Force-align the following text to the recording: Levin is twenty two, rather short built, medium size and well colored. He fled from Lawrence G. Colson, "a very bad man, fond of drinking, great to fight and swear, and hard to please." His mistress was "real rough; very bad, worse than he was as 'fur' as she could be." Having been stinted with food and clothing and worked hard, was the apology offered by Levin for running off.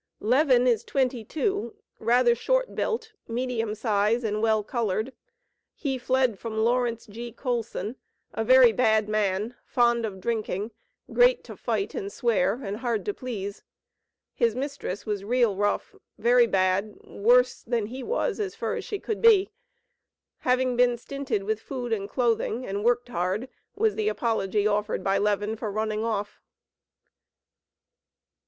Levin 0.19 0.65
is 0.65 0.83
twenty 0.83 1.23
two, 1.23 1.75
rather 1.99 2.33
short 2.33 2.73
built, 2.73 3.11
medium 3.27 3.75
size 3.75 4.23
and 4.23 4.41
well 4.41 4.63
colored. 4.63 5.13
He 5.75 5.99
fled 5.99 6.39
from 6.39 6.57
Lawrence 6.57 7.05
G. 7.05 7.31
Colson, 7.31 7.97
"a 8.33 8.43
very 8.43 8.71
bad 8.71 9.07
man, 9.07 9.53
fond 9.63 10.03
of 10.03 10.19
drinking, 10.19 10.71
great 11.13 11.43
to 11.43 11.55
fight 11.55 11.93
and 11.93 12.11
swear, 12.11 12.59
and 12.63 12.77
hard 12.77 13.05
to 13.05 13.13
please." 13.13 13.61
His 14.33 14.55
mistress 14.55 15.05
was 15.05 15.23
"real 15.23 15.55
rough; 15.55 15.93
very 16.17 16.47
bad, 16.47 16.95
worse 17.03 17.61
than 17.61 17.85
he 17.85 18.01
was 18.01 18.39
as 18.39 18.55
'fur' 18.55 18.77
as 18.77 18.83
she 18.85 18.97
could 18.99 19.21
be." 19.21 19.51
Having 20.39 20.77
been 20.77 20.97
stinted 20.97 21.43
with 21.43 21.59
food 21.61 21.93
and 21.93 22.09
clothing 22.09 22.65
and 22.65 22.83
worked 22.83 23.09
hard, 23.09 23.49
was 23.75 23.93
the 23.93 24.09
apology 24.09 24.65
offered 24.65 25.03
by 25.03 25.19
Levin 25.19 25.55
for 25.55 25.71
running 25.71 26.03
off. 26.03 26.41